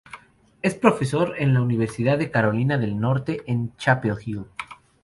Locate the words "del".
2.79-2.99